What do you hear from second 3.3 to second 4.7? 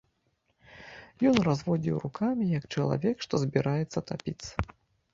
збіраецца тапіцца.